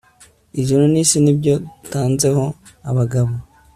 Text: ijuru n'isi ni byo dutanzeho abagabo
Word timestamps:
ijuru 0.59 0.83
n'isi 0.91 1.17
ni 1.21 1.33
byo 1.39 1.53
dutanzeho 1.81 2.43
abagabo 2.89 3.31